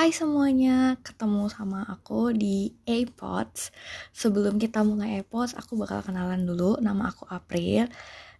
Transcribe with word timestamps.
Hai 0.00 0.16
semuanya, 0.16 0.96
ketemu 1.04 1.52
sama 1.52 1.84
aku 1.84 2.32
di 2.32 2.72
AirPods. 2.88 3.68
Sebelum 4.16 4.56
kita 4.56 4.80
mulai 4.80 5.20
AirPods, 5.20 5.52
aku 5.52 5.76
bakal 5.76 6.00
kenalan 6.00 6.48
dulu. 6.48 6.80
Nama 6.80 7.12
aku 7.12 7.28
April. 7.28 7.84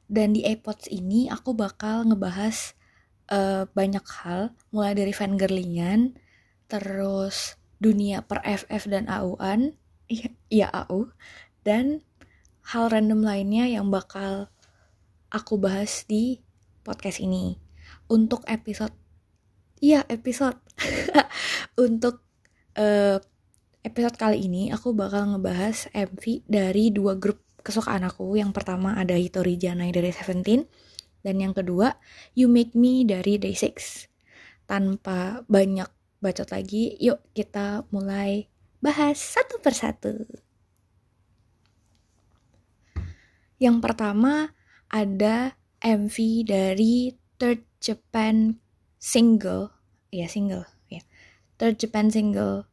Dan 0.08 0.32
di 0.32 0.40
AirPods 0.40 0.88
ini 0.88 1.28
aku 1.28 1.52
bakal 1.52 2.08
ngebahas 2.08 2.72
uh, 3.28 3.68
banyak 3.76 4.00
hal, 4.00 4.56
mulai 4.72 4.96
dari 4.96 5.12
fangirlingan, 5.12 6.16
terus 6.64 7.60
dunia 7.76 8.24
per 8.24 8.40
FF 8.40 8.88
dan 8.88 9.04
AU-an, 9.12 9.76
iya, 10.08 10.32
iya 10.48 10.72
AU, 10.72 11.12
dan 11.60 12.00
hal 12.72 12.88
random 12.88 13.20
lainnya 13.20 13.68
yang 13.68 13.92
bakal 13.92 14.48
aku 15.28 15.60
bahas 15.60 16.08
di 16.08 16.40
podcast 16.88 17.20
ini. 17.20 17.60
Untuk 18.08 18.48
episode 18.48 18.96
Iya, 19.80 20.04
episode. 20.12 20.60
Untuk 21.88 22.20
uh, 22.76 23.16
episode 23.80 24.16
kali 24.20 24.44
ini 24.44 24.68
aku 24.68 24.92
bakal 24.92 25.36
ngebahas 25.36 25.88
MV 25.96 26.44
dari 26.44 26.92
dua 26.92 27.16
grup 27.16 27.40
kesukaan 27.64 28.04
aku. 28.04 28.36
Yang 28.36 28.52
pertama 28.52 29.00
ada 29.00 29.16
Hitori 29.16 29.56
Janai 29.56 29.88
dari 29.88 30.12
Seventeen 30.12 30.68
dan 31.24 31.40
yang 31.40 31.56
kedua 31.56 31.96
You 32.36 32.52
Make 32.52 32.76
Me 32.76 33.08
dari 33.08 33.40
Day6. 33.40 34.04
Tanpa 34.68 35.48
banyak 35.48 35.88
bacot 36.20 36.52
lagi, 36.52 37.00
yuk 37.00 37.24
kita 37.32 37.88
mulai 37.88 38.52
bahas 38.84 39.16
satu 39.16 39.64
persatu. 39.64 40.28
Yang 43.56 43.76
pertama 43.80 44.52
ada 44.92 45.56
MV 45.80 46.16
dari 46.44 47.16
Third 47.40 47.64
Japan 47.80 48.60
single. 49.00 49.72
Ya 50.12 50.28
single 50.28 50.68
ya. 50.92 51.00
Third 51.56 51.80
Japan 51.80 52.12
single. 52.12 52.68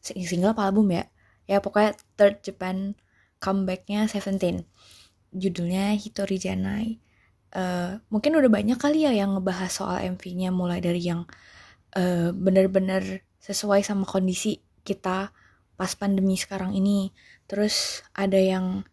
Single 0.00 0.54
apa 0.54 0.70
album 0.70 0.94
ya? 0.94 1.10
Ya 1.44 1.58
pokoknya 1.60 1.98
third 2.16 2.40
Japan 2.46 2.94
comebacknya 3.42 4.06
Seventeen. 4.08 4.64
Judulnya 5.34 5.92
Hitori 5.98 6.38
Janai. 6.38 7.02
Uh, 7.54 8.02
mungkin 8.10 8.34
udah 8.34 8.50
banyak 8.50 8.78
kali 8.78 9.06
ya 9.06 9.14
yang 9.14 9.38
ngebahas 9.38 9.70
soal 9.70 10.02
MV-nya 10.02 10.50
mulai 10.50 10.82
dari 10.82 10.98
yang 10.98 11.22
uh, 11.94 12.34
bener-bener 12.34 13.22
sesuai 13.38 13.86
sama 13.86 14.02
kondisi 14.02 14.58
kita 14.82 15.30
pas 15.74 15.92
pandemi 15.98 16.38
sekarang 16.38 16.74
ini. 16.74 17.10
Terus 17.46 18.06
ada 18.14 18.38
yang 18.38 18.86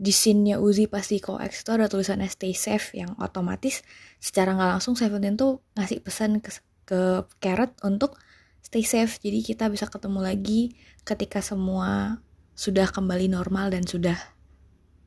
di 0.00 0.16
scene-nya 0.16 0.56
Uzi 0.56 0.88
pasti 0.88 1.20
koex 1.20 1.60
itu 1.60 1.76
ada 1.76 1.84
tulisan 1.84 2.24
stay 2.24 2.56
safe 2.56 2.96
yang 2.96 3.12
otomatis 3.20 3.84
secara 4.16 4.56
nggak 4.56 4.80
langsung 4.80 4.96
Seventeen 4.96 5.36
tuh 5.36 5.60
ngasih 5.76 6.00
pesan 6.00 6.40
ke, 6.40 6.48
ke 6.88 7.28
Carrot 7.36 7.76
untuk 7.84 8.16
stay 8.64 8.80
safe 8.80 9.20
jadi 9.20 9.44
kita 9.44 9.68
bisa 9.68 9.84
ketemu 9.92 10.24
lagi 10.24 10.72
ketika 11.04 11.44
semua 11.44 12.16
sudah 12.56 12.88
kembali 12.88 13.28
normal 13.28 13.72
dan 13.72 13.84
sudah 13.84 14.16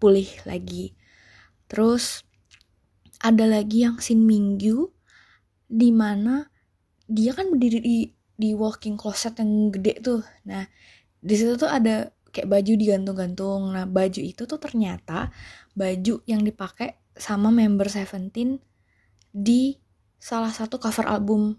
pulih 0.02 0.30
lagi. 0.46 0.98
Terus 1.70 2.26
ada 3.22 3.46
lagi 3.46 3.86
yang 3.86 4.02
scene 4.02 4.26
Minggu 4.26 4.90
di 5.70 5.90
mana 5.90 6.50
dia 7.10 7.34
kan 7.34 7.50
berdiri 7.54 7.80
di 7.82 7.98
di 8.34 8.50
walking 8.58 8.98
closet 8.98 9.38
yang 9.38 9.70
gede 9.70 10.02
tuh. 10.02 10.22
Nah 10.50 10.66
di 11.24 11.34
situ 11.38 11.56
tuh 11.56 11.70
ada 11.70 12.10
kayak 12.34 12.50
baju 12.50 12.74
digantung-gantung. 12.74 13.62
Nah, 13.72 13.86
baju 13.86 14.20
itu 14.20 14.50
tuh 14.50 14.58
ternyata 14.58 15.30
baju 15.78 16.26
yang 16.26 16.42
dipakai 16.42 16.98
sama 17.14 17.54
member 17.54 17.86
Seventeen 17.88 18.58
di 19.30 19.78
salah 20.18 20.50
satu 20.50 20.82
cover 20.82 21.06
album 21.06 21.54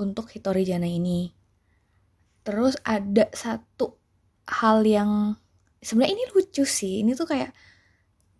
untuk 0.00 0.32
Hitori 0.32 0.64
Jana 0.64 0.88
ini. 0.88 1.28
Terus 2.42 2.80
ada 2.82 3.28
satu 3.36 4.00
hal 4.48 4.82
yang 4.88 5.36
sebenarnya 5.78 6.16
ini 6.16 6.24
lucu 6.32 6.64
sih. 6.64 7.04
Ini 7.04 7.12
tuh 7.12 7.28
kayak 7.28 7.52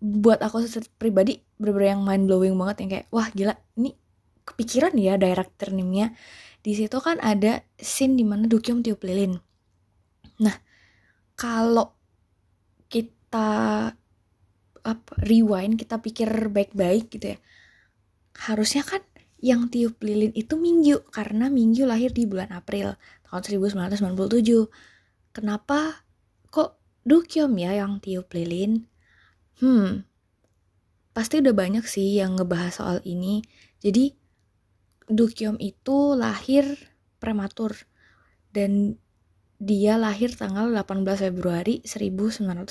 buat 0.03 0.43
aku 0.43 0.67
pribadi 0.99 1.39
bener-bener 1.61 1.95
yang 1.95 2.03
mind 2.03 2.27
blowing 2.27 2.59
banget 2.59 2.77
yang 2.83 2.91
kayak 2.91 3.07
wah 3.15 3.31
gila 3.31 3.55
ini 3.79 3.95
kepikiran 4.43 4.99
ya 4.99 5.15
director 5.21 5.71
name-nya. 5.71 6.17
Di 6.63 6.75
situ 6.75 6.99
kan 6.99 7.19
ada 7.23 7.63
scene 7.79 8.19
di 8.19 8.27
mana 8.27 8.47
Dukyom 8.47 8.83
tiup 8.83 9.03
lilin. 9.03 9.39
Nah, 10.43 10.55
kalau 11.43 11.91
kita 12.87 13.51
apa 14.83 15.13
rewind 15.27 15.75
kita 15.79 15.99
pikir 15.99 16.31
baik-baik 16.51 17.11
gitu 17.11 17.35
ya 17.35 17.39
harusnya 18.47 18.87
kan 18.87 19.03
yang 19.43 19.67
tiup 19.67 19.99
lilin 19.99 20.31
itu 20.39 20.55
Minggu 20.55 21.03
karena 21.11 21.51
Minggu 21.51 21.83
lahir 21.83 22.15
di 22.15 22.31
bulan 22.31 22.55
April 22.55 22.95
tahun 23.27 23.67
1997 23.67 25.35
kenapa 25.35 26.07
kok 26.55 26.79
Dukyom 27.03 27.59
ya 27.59 27.83
yang 27.83 27.99
tiup 27.99 28.31
lilin? 28.31 28.87
Hmm 29.59 30.07
pasti 31.13 31.45
udah 31.45 31.55
banyak 31.55 31.85
sih 31.85 32.19
yang 32.19 32.41
ngebahas 32.41 32.81
soal 32.81 32.99
ini. 33.05 33.45
Jadi 33.85 34.17
Dukyom 35.13 35.61
itu 35.61 36.17
lahir 36.17 36.65
prematur 37.21 37.77
dan 38.57 38.97
dia 39.63 39.95
lahir 39.95 40.35
tanggal 40.35 40.75
18 40.75 41.07
Februari 41.31 41.79
1997 41.87 42.67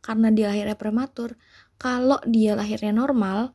karena 0.00 0.28
dia 0.32 0.48
lahirnya 0.48 0.80
prematur. 0.80 1.36
Kalau 1.76 2.24
dia 2.24 2.56
lahirnya 2.56 2.96
normal, 2.96 3.52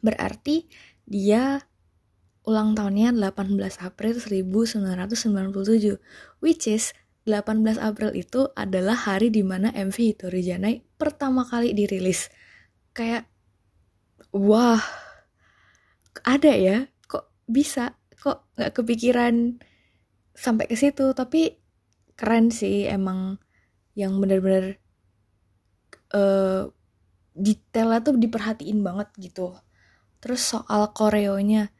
berarti 0.00 0.64
dia 1.04 1.60
ulang 2.48 2.72
tahunnya 2.72 3.12
18 3.12 3.52
April 3.84 4.16
1997, 4.16 6.00
which 6.40 6.64
is 6.64 6.96
18 7.28 7.84
April 7.84 8.16
itu 8.16 8.48
adalah 8.56 8.96
hari 8.96 9.28
di 9.28 9.44
mana 9.44 9.68
MV 9.76 9.92
Hitori 9.92 10.40
Janai 10.40 10.80
pertama 10.96 11.44
kali 11.44 11.76
dirilis. 11.76 12.32
Kayak, 12.96 13.28
wah, 14.32 14.80
ada 16.24 16.54
ya, 16.56 16.88
kok 17.04 17.28
bisa, 17.44 17.92
kok 18.16 18.48
nggak 18.56 18.72
kepikiran 18.72 19.60
sampai 20.36 20.68
ke 20.68 20.76
situ 20.76 21.16
tapi 21.16 21.56
keren 22.16 22.52
sih 22.52 22.84
emang 22.84 23.40
yang 23.96 24.20
bener-bener 24.20 24.76
uh, 26.12 26.68
detailnya 27.36 28.00
tuh 28.04 28.16
diperhatiin 28.16 28.80
banget 28.84 29.08
gitu. 29.20 29.56
Terus 30.20 30.40
soal 30.44 30.92
koreonya 30.92 31.72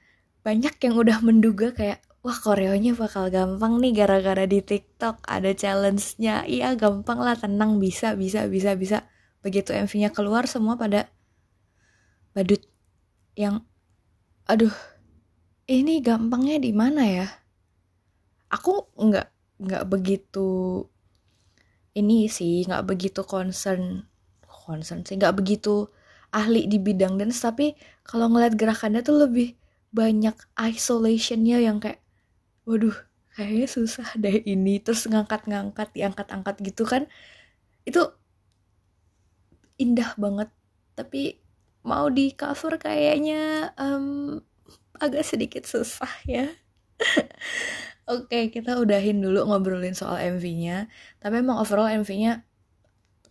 banyak 0.45 0.77
yang 0.81 0.95
udah 0.97 1.19
menduga 1.25 1.73
kayak 1.73 2.05
wah 2.21 2.37
koreonya 2.37 2.97
bakal 2.97 3.29
gampang 3.33 3.79
nih 3.79 3.93
gara-gara 4.05 4.45
di 4.45 4.61
TikTok 4.65 5.25
ada 5.29 5.53
challenge-nya. 5.53 6.45
Iya 6.49 6.77
gampang 6.77 7.21
lah 7.21 7.37
tenang 7.37 7.81
bisa 7.81 8.17
bisa 8.17 8.49
bisa 8.49 8.77
bisa. 8.77 8.99
Begitu 9.41 9.73
MV-nya 9.73 10.11
keluar 10.13 10.49
semua 10.49 10.77
pada 10.77 11.09
badut 12.37 12.61
yang 13.37 13.65
aduh 14.45 14.73
ini 15.67 16.05
gampangnya 16.05 16.61
di 16.61 16.73
mana 16.77 17.03
ya 17.05 17.27
aku 18.53 18.91
nggak 18.97 19.29
nggak 19.63 19.85
begitu 19.89 20.85
ini 21.97 22.29
sih 22.29 22.67
nggak 22.69 22.85
begitu 22.85 23.25
concern 23.25 24.05
concern 24.45 25.03
sih 25.07 25.17
nggak 25.17 25.37
begitu 25.37 25.89
ahli 26.35 26.69
di 26.69 26.77
bidang 26.77 27.17
dance 27.17 27.41
tapi 27.41 27.73
kalau 28.05 28.29
ngeliat 28.29 28.59
gerakannya 28.59 29.01
tuh 29.01 29.27
lebih 29.27 29.57
banyak 29.95 30.37
isolationnya 30.59 31.63
yang 31.63 31.81
kayak 31.81 32.03
waduh 32.69 32.95
kayaknya 33.33 33.69
susah 33.69 34.09
deh 34.19 34.45
ini 34.45 34.83
terus 34.83 35.09
ngangkat-ngangkat 35.09 35.89
diangkat-angkat 35.97 36.55
gitu 36.67 36.85
kan 36.85 37.09
itu 37.87 38.03
indah 39.81 40.13
banget. 40.19 40.51
Tapi 40.97 41.39
mau 41.87 42.11
di 42.11 42.35
cover 42.35 42.81
kayaknya 42.81 43.71
um, 43.79 44.41
agak 44.99 45.23
sedikit 45.23 45.63
susah 45.69 46.11
ya 46.27 46.51
Oke, 48.07 48.55
kita 48.55 48.79
udahin 48.79 49.19
dulu 49.19 49.51
ngobrolin 49.51 49.99
soal 49.99 50.23
MV-nya. 50.39 50.87
Tapi 51.19 51.43
emang 51.43 51.59
overall 51.59 51.91
MV-nya 51.91 52.47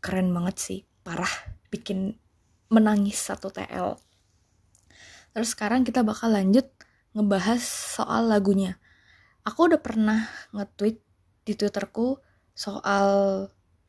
keren 0.03 0.35
banget 0.35 0.55
sih, 0.59 0.79
parah, 0.99 1.31
bikin 1.71 2.19
menangis 2.67 3.15
satu 3.15 3.47
TL. 3.55 3.95
Terus 5.31 5.55
sekarang 5.55 5.87
kita 5.87 6.03
bakal 6.03 6.35
lanjut 6.35 6.67
ngebahas 7.15 7.63
soal 7.63 8.27
lagunya. 8.27 8.75
Aku 9.47 9.71
udah 9.71 9.79
pernah 9.79 10.27
nge-tweet 10.51 10.99
di 11.47 11.55
Twitterku 11.55 12.19
soal 12.51 13.07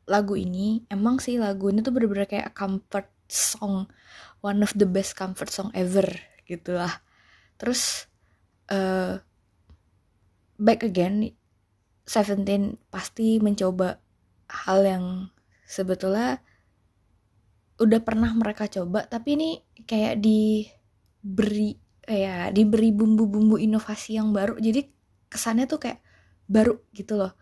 lagu 0.07 0.39
ini. 0.39 0.87
Emang 0.87 1.19
sih 1.19 1.35
lagu 1.35 1.67
ini 1.67 1.83
tuh 1.83 1.91
bener-bener 1.91 2.31
kayak 2.31 2.55
comfort 2.55 3.11
song, 3.27 3.91
one 4.39 4.63
of 4.63 4.71
the 4.79 4.87
best 4.87 5.19
comfort 5.19 5.51
song 5.51 5.67
ever 5.75 6.07
gitu 6.47 6.79
lah. 6.79 7.03
Terus 7.59 8.07
uh, 8.71 9.19
back 10.57 10.83
again 10.83 11.33
Seventeen 12.07 12.79
pasti 12.87 13.35
mencoba 13.43 13.99
hal 14.47 14.79
yang 14.87 15.05
sebetulnya 15.67 16.39
udah 17.77 17.99
pernah 17.99 18.31
mereka 18.31 18.65
coba 18.71 19.03
tapi 19.05 19.35
ini 19.35 19.49
kayak 19.83 20.23
diberi 20.23 21.75
ya 22.07 22.47
diberi 22.55 22.95
bumbu-bumbu 22.95 23.59
inovasi 23.59 24.15
yang 24.15 24.31
baru. 24.31 24.55
Jadi 24.55 24.87
kesannya 25.27 25.67
tuh 25.67 25.83
kayak 25.83 25.99
baru 26.47 26.79
gitu 26.95 27.19
loh. 27.19 27.35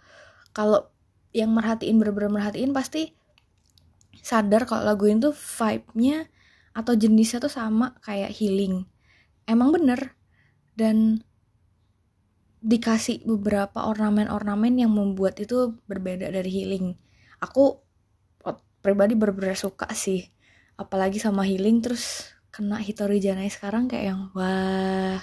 Kalau 0.49 0.89
yang 1.29 1.53
merhatiin 1.53 2.01
bener-bener 2.01 2.33
merhatiin 2.33 2.73
pasti 2.73 3.13
sadar 4.25 4.65
kalau 4.65 4.81
lagu 4.81 5.05
itu 5.05 5.29
vibe-nya 5.29 6.25
atau 6.73 6.97
jenisnya 6.97 7.37
tuh 7.37 7.53
sama 7.53 7.93
kayak 8.01 8.33
healing. 8.33 8.89
Emang 9.45 9.69
bener. 9.69 10.17
Dan 10.73 11.21
dikasih 12.65 13.21
beberapa 13.21 13.85
ornamen-ornamen 13.85 14.81
yang 14.81 14.89
membuat 14.89 15.37
itu 15.37 15.77
berbeda 15.85 16.33
dari 16.33 16.49
healing. 16.49 16.97
Aku 17.37 17.85
pribadi 18.81 19.13
bener-bener 19.13 19.53
suka 19.53 19.85
sih. 19.93 20.25
Apalagi 20.73 21.21
sama 21.21 21.45
healing 21.45 21.85
terus 21.85 22.33
kena 22.49 22.81
Hitori 22.81 23.21
Janai 23.21 23.53
sekarang 23.53 23.85
kayak 23.85 24.05
yang 24.09 24.21
wah 24.33 25.21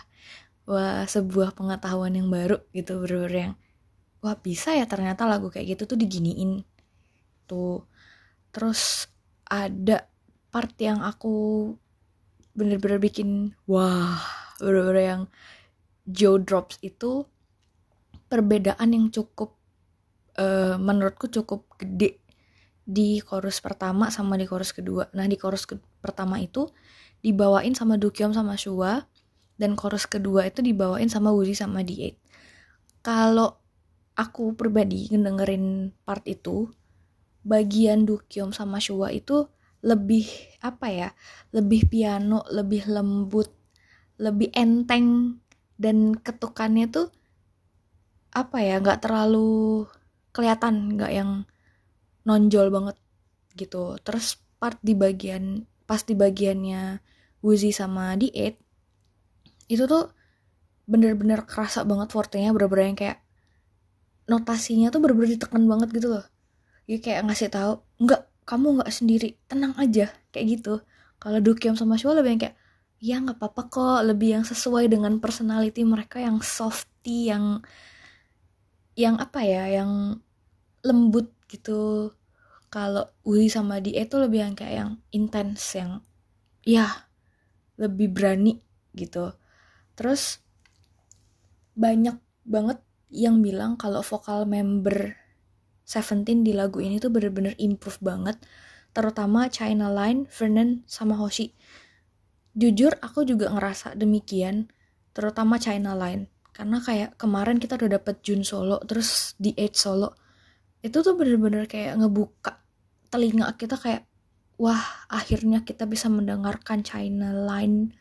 wah 0.68 1.02
sebuah 1.06 1.58
pengetahuan 1.58 2.14
yang 2.14 2.30
baru 2.30 2.62
gitu 2.70 3.02
bro 3.02 3.26
yang 3.26 3.58
wah 4.22 4.38
bisa 4.38 4.78
ya 4.78 4.86
ternyata 4.86 5.26
lagu 5.26 5.50
kayak 5.50 5.74
gitu 5.74 5.94
tuh 5.94 5.98
diginiin. 5.98 6.62
Tuh. 7.50 7.82
Terus 8.54 9.10
ada 9.50 10.06
part 10.54 10.78
yang 10.78 11.02
aku 11.02 11.74
bener-bener 12.54 13.02
bikin 13.02 13.56
wah 13.66 14.20
bener-bener 14.62 15.02
yang 15.02 15.22
Joe 16.06 16.38
Drops 16.38 16.78
itu 16.84 17.26
perbedaan 18.32 18.96
yang 18.96 19.12
cukup 19.12 19.60
uh, 20.40 20.80
menurutku 20.80 21.28
cukup 21.28 21.68
gede 21.76 22.24
di 22.88 23.20
chorus 23.20 23.60
pertama 23.60 24.08
sama 24.08 24.40
di 24.40 24.48
chorus 24.48 24.72
kedua. 24.72 25.12
Nah 25.12 25.28
di 25.28 25.36
chorus 25.36 25.68
ke 25.68 25.76
pertama 26.00 26.40
itu 26.40 26.72
dibawain 27.20 27.76
sama 27.76 28.00
Dukyom 28.00 28.32
sama 28.32 28.56
Shua 28.56 29.04
dan 29.60 29.76
chorus 29.76 30.08
kedua 30.08 30.48
itu 30.48 30.64
dibawain 30.64 31.12
sama 31.12 31.30
Wuzi 31.30 31.52
sama 31.52 31.84
D8. 31.84 32.16
Kalau 33.04 33.60
aku 34.16 34.56
pribadi 34.56 35.12
ngedengerin 35.12 35.92
part 36.02 36.24
itu, 36.24 36.72
bagian 37.44 38.08
Dukyom 38.08 38.50
sama 38.50 38.80
Shua 38.80 39.12
itu 39.14 39.46
lebih 39.84 40.26
apa 40.64 40.88
ya? 40.90 41.08
Lebih 41.54 41.86
piano, 41.86 42.42
lebih 42.50 42.88
lembut, 42.90 43.52
lebih 44.18 44.50
enteng 44.56 45.38
dan 45.78 46.18
ketukannya 46.18 46.90
tuh 46.90 47.10
apa 48.32 48.58
ya? 48.64 48.80
nggak 48.82 49.04
terlalu 49.04 49.86
kelihatan, 50.32 50.96
nggak 50.96 51.12
yang 51.12 51.30
nonjol 52.24 52.68
banget 52.72 52.96
gitu. 53.54 53.96
Terus 54.00 54.40
part 54.56 54.78
di 54.80 54.94
bagian 54.94 55.66
pas 55.86 56.00
di 56.06 56.14
bagiannya 56.16 57.02
Wuzi 57.42 57.74
sama 57.74 58.14
D8 58.14 58.54
itu 59.68 59.84
tuh 59.84 60.14
bener-bener 60.86 61.42
kerasa 61.42 61.82
banget 61.82 62.14
fortenya 62.14 62.54
bener-bener 62.54 62.94
yang 62.94 62.98
kayak 62.98 63.18
notasinya 64.30 64.88
tuh 64.94 65.02
bener-bener 65.02 65.34
ditekan 65.34 65.66
banget 65.66 65.88
gitu 65.94 66.08
loh 66.14 66.24
ya 66.86 66.98
kayak 67.02 67.26
ngasih 67.26 67.50
tahu 67.50 67.72
enggak 68.02 68.26
kamu 68.46 68.80
nggak 68.80 68.90
sendiri 68.90 69.28
tenang 69.46 69.74
aja 69.78 70.10
kayak 70.34 70.46
gitu 70.58 70.74
kalau 71.22 71.38
Dukyom 71.38 71.78
sama 71.78 71.94
Shua 71.94 72.18
lebih 72.18 72.38
yang 72.38 72.42
kayak 72.42 72.56
ya 73.02 73.16
nggak 73.18 73.38
apa-apa 73.38 73.62
kok 73.70 74.00
lebih 74.06 74.28
yang 74.38 74.44
sesuai 74.46 74.90
dengan 74.90 75.18
personality 75.18 75.82
mereka 75.82 76.22
yang 76.22 76.38
softy 76.42 77.30
yang 77.30 77.62
yang 78.96 79.16
apa 79.18 79.40
ya 79.44 79.68
yang 79.68 80.20
lembut 80.84 81.32
gitu. 81.48 82.12
Kalau 82.72 83.04
Uli 83.28 83.52
sama 83.52 83.84
Dia 83.84 84.08
itu 84.08 84.16
lebih 84.16 84.48
yang 84.48 84.54
kayak 84.56 84.74
yang 84.74 84.92
intens 85.12 85.60
yang 85.76 86.00
ya 86.64 86.88
lebih 87.76 88.12
berani 88.12 88.64
gitu. 88.96 89.36
Terus 89.92 90.40
banyak 91.76 92.16
banget 92.48 92.80
yang 93.12 93.44
bilang 93.44 93.76
kalau 93.76 94.00
vokal 94.00 94.48
member 94.48 95.22
Seventeen 95.82 96.40
di 96.40 96.56
lagu 96.56 96.80
ini 96.80 96.96
tuh 96.96 97.12
bener-bener 97.12 97.52
improve 97.60 98.00
banget 98.00 98.40
terutama 98.96 99.52
China 99.52 99.92
Line, 99.92 100.24
Vernon, 100.24 100.88
sama 100.88 101.20
Hoshi. 101.20 101.52
Jujur 102.56 102.96
aku 103.04 103.28
juga 103.28 103.52
ngerasa 103.52 103.92
demikian 104.00 104.72
terutama 105.12 105.60
China 105.60 105.92
Line 105.92 106.31
karena 106.52 106.78
kayak 106.84 107.16
kemarin 107.16 107.56
kita 107.56 107.80
udah 107.80 107.96
dapet 107.96 108.20
Jun 108.20 108.44
solo 108.44 108.78
terus 108.84 109.32
di 109.40 109.56
Edge 109.56 109.76
solo 109.80 110.12
itu 110.84 111.00
tuh 111.00 111.14
bener-bener 111.16 111.64
kayak 111.64 111.96
ngebuka 111.96 112.60
telinga 113.08 113.52
kita 113.56 113.76
kayak 113.76 114.08
wah 114.62 114.82
akhirnya 115.10 115.66
kita 115.66 115.90
bisa 115.90 116.06
mendengarkan 116.06 116.86
China 116.86 117.34
Line 117.34 117.94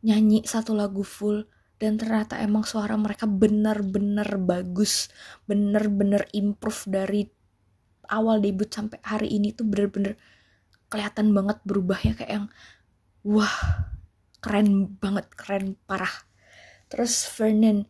nyanyi 0.00 0.44
satu 0.44 0.72
lagu 0.72 1.04
full. 1.04 1.44
Dan 1.80 1.96
ternyata 1.96 2.36
emang 2.36 2.60
suara 2.60 2.92
mereka 3.00 3.24
bener-bener 3.24 4.36
bagus 4.36 5.08
bener-bener 5.48 6.28
improve 6.36 6.84
dari 6.84 7.24
awal 8.04 8.44
debut 8.44 8.68
sampai 8.68 9.00
hari 9.00 9.32
ini 9.32 9.56
tuh 9.56 9.64
bener-bener 9.64 10.20
kelihatan 10.92 11.32
banget 11.32 11.56
berubahnya 11.64 12.12
kayak 12.20 12.32
yang 12.36 12.46
wah 13.24 13.56
keren 14.44 14.92
banget 15.00 15.32
keren 15.32 15.72
parah 15.88 16.12
terus 16.90 17.30
Vernon 17.38 17.86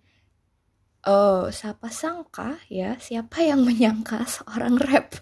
oh 1.09 1.49
siapa 1.49 1.89
sangka 1.89 2.61
ya 2.69 3.01
siapa 3.01 3.41
yang 3.41 3.65
menyangka 3.65 4.23
seorang 4.29 4.77
rap 4.77 5.17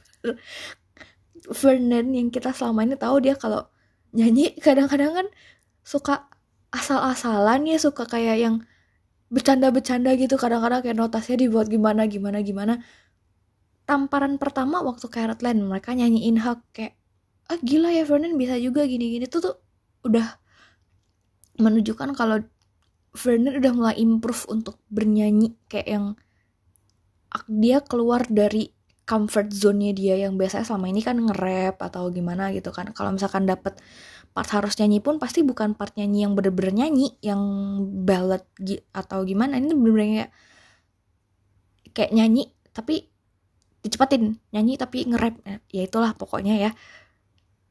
Vernon 1.48 2.12
yang 2.12 2.28
kita 2.34 2.50
selama 2.50 2.84
ini 2.84 2.98
tahu 2.98 3.22
dia 3.22 3.38
kalau 3.38 3.70
nyanyi 4.12 4.56
kadang-kadang 4.58 5.14
kan 5.14 5.26
suka 5.86 6.28
asal-asalan 6.74 7.64
ya 7.64 7.78
suka 7.80 8.04
kayak 8.04 8.36
yang 8.42 8.54
bercanda-bercanda 9.28 10.16
gitu 10.16 10.40
kadang-kadang 10.40 10.80
kayak 10.84 10.96
notasinya 10.96 11.44
dibuat 11.44 11.68
gimana 11.68 12.08
gimana 12.08 12.40
gimana. 12.40 12.74
Tamparan 13.88 14.36
pertama 14.36 14.84
waktu 14.84 15.08
Carrot 15.08 15.40
Land 15.40 15.64
mereka 15.64 15.96
nyanyiin 15.96 16.40
hak 16.44 16.60
kayak 16.76 16.94
ah 17.48 17.56
gila 17.60 17.88
ya 17.92 18.04
Vernon 18.04 18.36
bisa 18.36 18.56
juga 18.60 18.84
gini-gini. 18.84 19.24
Tuh 19.28 19.40
tuh 19.40 19.56
udah 20.04 20.26
menunjukkan 21.60 22.12
kalau 22.16 22.44
Vernon 23.16 23.56
udah 23.58 23.72
mulai 23.72 23.96
improve 23.98 24.44
untuk 24.52 24.76
bernyanyi 24.92 25.56
kayak 25.66 25.88
yang 25.88 26.06
dia 27.48 27.84
keluar 27.84 28.24
dari 28.28 28.72
comfort 29.08 29.48
zone-nya 29.48 29.96
dia 29.96 30.14
yang 30.20 30.36
biasanya 30.36 30.68
selama 30.68 30.92
ini 30.92 31.00
kan 31.00 31.16
nge-rap 31.16 31.80
atau 31.80 32.12
gimana 32.12 32.52
gitu 32.52 32.68
kan. 32.68 32.92
Kalau 32.92 33.16
misalkan 33.16 33.48
dapet 33.48 33.80
part 34.36 34.48
harus 34.52 34.76
nyanyi 34.76 35.00
pun 35.00 35.16
pasti 35.16 35.40
bukan 35.40 35.72
part 35.72 35.96
nyanyi 35.96 36.28
yang 36.28 36.36
bener-bener 36.36 36.84
nyanyi 36.84 37.16
yang 37.24 37.40
ballad 38.04 38.44
atau 38.92 39.24
gimana. 39.24 39.56
Ini 39.56 39.72
bener-bener 39.72 40.28
kayak 40.28 40.30
kayak 41.96 42.12
nyanyi 42.12 42.52
tapi 42.76 43.08
dicepatin 43.80 44.36
nyanyi 44.52 44.76
tapi 44.76 45.08
nge-rap. 45.08 45.40
Ya 45.72 45.88
itulah 45.88 46.12
pokoknya 46.12 46.68
ya. 46.68 46.70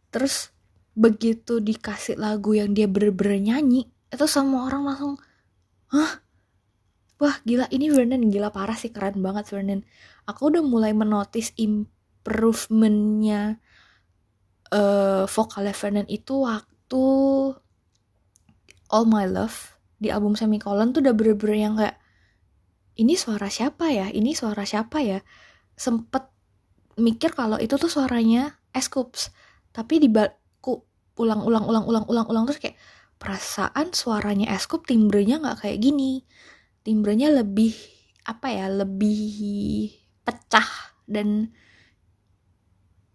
Terus 0.10 0.50
begitu 0.98 1.62
dikasih 1.62 2.18
lagu 2.18 2.58
yang 2.58 2.74
dia 2.74 2.90
bener-bener 2.90 3.38
nyanyi 3.38 3.86
itu 4.14 4.26
semua 4.28 4.68
orang 4.68 4.88
langsung 4.88 5.14
hah 5.92 6.24
wah 7.18 7.36
gila 7.44 7.68
ini 7.74 7.92
Vernon 7.92 8.30
gila 8.30 8.54
parah 8.54 8.78
sih 8.78 8.92
keren 8.92 9.20
banget 9.20 9.52
Vernon 9.52 9.84
aku 10.30 10.54
udah 10.54 10.64
mulai 10.64 10.96
menotis 10.96 11.52
improvementnya 11.60 13.60
uh, 14.72 15.24
vokal 15.28 15.68
Vernon 15.72 16.08
itu 16.08 16.44
waktu 16.44 17.04
All 18.88 19.06
My 19.08 19.28
Love 19.28 19.76
di 19.98 20.14
album 20.14 20.38
Semicolon 20.38 20.94
tuh 20.94 21.02
udah 21.04 21.14
bener-bener 21.18 21.58
yang 21.58 21.76
kayak 21.76 21.98
ini 22.98 23.14
suara 23.14 23.48
siapa 23.48 23.94
ya? 23.94 24.10
Ini 24.10 24.34
suara 24.34 24.66
siapa 24.66 25.06
ya? 25.06 25.22
Sempet 25.78 26.34
mikir 26.98 27.38
kalau 27.38 27.62
itu 27.62 27.78
tuh 27.78 27.90
suaranya 27.90 28.58
Escoops. 28.74 29.30
Tapi 29.70 30.02
di 30.02 30.10
ku 30.58 30.82
ulang-ulang-ulang-ulang-ulang-ulang 31.18 32.44
terus 32.50 32.62
kayak 32.62 32.78
perasaan 33.18 33.94
suaranya 33.94 34.54
Escoop 34.54 34.86
timbrenya 34.86 35.42
nggak 35.42 35.66
kayak 35.66 35.80
gini. 35.82 36.24
Timbrenya 36.86 37.34
lebih 37.34 37.74
apa 38.26 38.48
ya? 38.54 38.70
Lebih 38.72 39.92
pecah 40.24 40.96
dan 41.10 41.52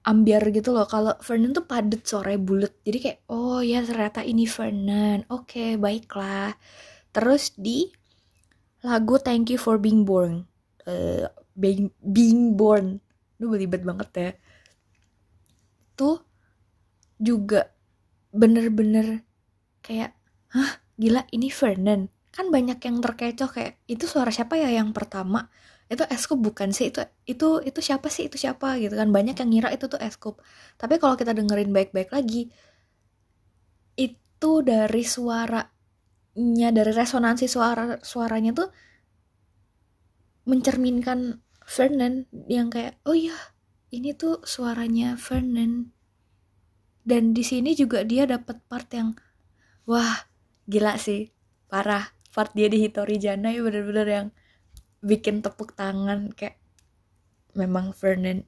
ambiar 0.03 0.51
gitu 0.51 0.75
loh. 0.75 0.87
Kalau 0.87 1.15
Vernon 1.23 1.55
tuh 1.55 1.67
padet 1.67 2.03
suaranya 2.03 2.41
bulat. 2.43 2.73
Jadi 2.83 2.99
kayak 2.99 3.19
oh 3.31 3.63
ya 3.63 3.81
ternyata 3.87 4.27
ini 4.27 4.45
Vernon. 4.45 5.23
Oke 5.31 5.47
okay, 5.47 5.71
baiklah. 5.79 6.55
Terus 7.15 7.55
di 7.55 7.87
lagu 8.83 9.17
Thank 9.23 9.55
You 9.55 9.59
for 9.63 9.79
Being 9.79 10.03
Born. 10.03 10.47
Uh, 10.83 11.31
being, 11.55 11.95
being 12.03 12.59
Born. 12.59 12.99
Lu 13.39 13.55
belibet 13.55 13.87
banget 13.87 14.11
ya. 14.15 14.31
Tuh 15.95 16.19
juga 17.23 17.71
bener-bener 18.35 19.23
kayak 19.83 20.17
hah 20.55 20.81
gila 20.97 21.27
ini 21.35 21.49
Vernon. 21.53 22.09
Kan 22.33 22.49
banyak 22.49 22.79
yang 22.81 22.97
terkecoh 23.05 23.51
kayak 23.53 23.77
itu 23.91 24.05
suara 24.09 24.33
siapa 24.33 24.57
ya 24.57 24.73
yang 24.73 24.95
pertama? 24.97 25.53
Itu 25.93 26.09
eskup 26.09 26.41
bukan 26.41 26.73
sih 26.73 26.89
itu 26.89 27.05
itu 27.29 27.61
itu 27.69 27.81
siapa 27.85 28.09
sih 28.09 28.31
itu 28.31 28.41
siapa 28.41 28.81
gitu 28.81 28.95
kan. 28.97 29.13
Banyak 29.13 29.37
yang 29.43 29.51
ngira 29.53 29.69
itu 29.75 29.87
tuh 29.91 30.01
eskup 30.01 30.41
tapi 30.81 30.97
kalau 31.03 31.15
kita 31.21 31.37
dengerin 31.37 31.71
baik-baik 31.75 32.11
lagi 32.15 32.49
itu 33.99 34.53
dari 34.65 35.05
suaranya 35.05 36.69
dari 36.73 36.93
resonansi 36.97 37.47
suara 37.47 38.01
suaranya 38.01 38.51
tuh 38.57 38.69
mencerminkan 40.49 41.39
Vernon 41.63 42.27
yang 42.51 42.73
kayak 42.73 42.99
oh 43.07 43.15
iya 43.15 43.37
ini 43.93 44.17
tuh 44.17 44.41
suaranya 44.43 45.15
Vernon. 45.21 45.93
Dan 47.03 47.37
di 47.37 47.45
sini 47.45 47.77
juga 47.77 48.07
dia 48.09 48.25
dapat 48.25 48.63
part 48.67 48.89
yang 48.95 49.13
wah 49.87 50.27
gila 50.67 50.99
sih. 50.99 51.31
Parah. 51.67 52.13
Part 52.33 52.57
dia 52.57 52.73
di 52.73 52.81
Hitori 52.81 53.21
Jana 53.21 53.53
ya 53.53 53.61
bener-bener 53.61 54.09
yang 54.09 54.27
bikin 55.05 55.45
tepuk 55.45 55.77
tangan 55.77 56.33
kayak 56.33 56.57
memang 57.53 57.93
Vernon 57.93 58.47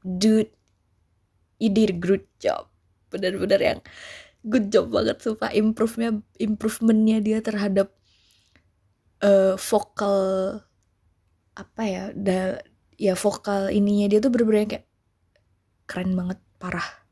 dude 0.00 0.48
you 1.60 1.68
did 1.68 2.00
good 2.00 2.24
job. 2.40 2.72
Bener-bener 3.12 3.60
yang 3.60 3.80
good 4.46 4.72
job 4.72 4.88
banget 4.88 5.20
sumpah. 5.20 5.52
Improve-nya 5.52 6.24
improvementnya 6.40 7.18
dia 7.20 7.38
terhadap 7.44 7.92
uh, 9.20 9.54
vokal 9.60 10.18
apa 11.58 11.82
ya 11.82 12.04
da, 12.14 12.62
ya 12.94 13.18
vokal 13.18 13.68
ininya 13.74 14.06
dia 14.08 14.22
tuh 14.22 14.30
bener-bener 14.32 14.64
kayak 14.64 14.86
keren 15.84 16.16
banget 16.16 16.38
parah. 16.56 17.04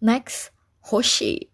Next 0.00 0.54
Hoshi 0.84 1.53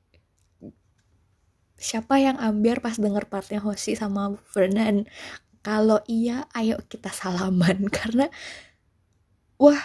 siapa 1.80 2.20
yang 2.20 2.36
ambil 2.36 2.84
pas 2.84 3.00
denger 3.00 3.24
partnya 3.32 3.64
Hoshi 3.64 3.96
sama 3.96 4.36
Vernon? 4.52 5.08
Kalau 5.64 6.04
iya 6.04 6.44
ayo 6.52 6.76
kita 6.84 7.08
salaman. 7.08 7.88
Karena 7.96 8.28
wah 9.56 9.80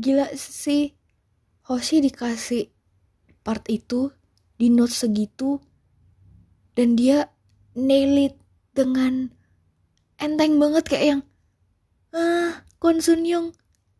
gila 0.00 0.32
sih. 0.34 0.96
Hoshi 1.68 2.00
dikasih 2.00 2.72
part 3.44 3.68
itu 3.68 4.08
di 4.56 4.72
note 4.72 4.96
segitu 4.96 5.60
dan 6.72 6.96
dia 6.96 7.28
nail 7.76 8.32
it 8.32 8.34
dengan 8.72 9.28
enteng 10.16 10.56
banget 10.56 10.84
kayak 10.88 11.06
yang 11.12 11.22
ah 12.16 12.64
Kwon 12.80 13.04
Sun 13.04 13.28
Young. 13.28 13.52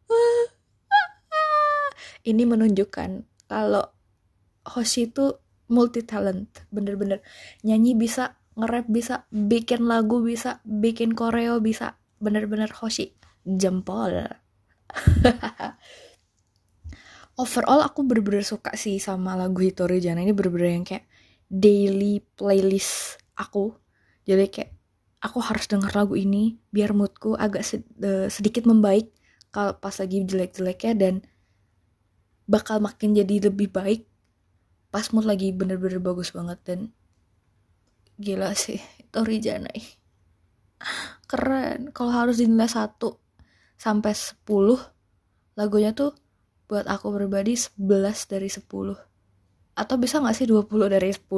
Ah, 0.08 0.44
ah, 0.88 1.08
ah. 1.28 1.88
ini 2.25 2.49
menunjukkan 2.49 3.28
kalau 3.52 3.92
Hoshi 4.64 5.12
itu 5.12 5.37
multi 5.68 6.04
talent 6.04 6.48
bener-bener. 6.72 7.20
Nyanyi 7.64 7.94
bisa 7.94 8.37
nge-rap 8.58 8.90
bisa 8.90 9.14
bikin 9.30 9.87
lagu 9.87 10.18
bisa 10.18 10.58
bikin 10.66 11.14
koreo 11.14 11.62
bisa 11.62 11.94
bener-bener 12.18 12.66
Hoshi 12.75 13.14
jempol. 13.46 14.26
Overall 17.42 17.87
aku 17.87 18.02
bener-bener 18.02 18.42
suka 18.42 18.75
sih 18.75 18.98
sama 18.98 19.38
lagu 19.38 19.62
Hitori 19.62 20.02
Jana. 20.02 20.26
Ini 20.26 20.34
bener-bener 20.34 20.75
yang 20.75 20.82
kayak 20.82 21.06
daily 21.46 22.18
playlist 22.34 23.22
aku. 23.38 23.78
Jadi 24.26 24.50
kayak 24.50 24.75
aku 25.22 25.38
harus 25.38 25.70
denger 25.70 25.94
lagu 25.94 26.18
ini 26.18 26.58
biar 26.75 26.90
moodku 26.94 27.38
agak 27.38 27.62
eh, 28.02 28.26
sedikit 28.26 28.66
membaik 28.66 29.14
kalau 29.54 29.78
pas 29.78 29.94
lagi 29.96 30.22
jelek-jeleknya 30.22 30.92
dan 30.98 31.14
bakal 32.48 32.80
makin 32.80 33.16
jadi 33.16 33.50
lebih 33.50 33.72
baik 33.72 34.08
pas 34.88 35.04
mood 35.12 35.28
lagi 35.28 35.52
bener-bener 35.52 36.00
bagus 36.00 36.33
banget 36.33 36.59
dan 36.64 36.80
gila 38.16 38.57
sih 38.57 38.80
Tori 39.12 39.38
Janai 39.38 39.80
keren 41.30 41.92
kalau 41.92 42.12
harus 42.14 42.40
dinilai 42.40 42.71
satu 42.71 43.21
sampai 43.76 44.16
10 44.16 44.49
lagunya 45.59 45.92
tuh 45.92 46.16
buat 46.66 46.88
aku 46.88 47.12
pribadi 47.14 47.57
11 47.57 48.33
dari 48.33 48.49
10 48.49 48.64
atau 49.78 49.95
bisa 50.00 50.18
gak 50.18 50.37
sih 50.37 50.47
20 50.50 50.66
dari 50.90 51.11
10 51.14 51.28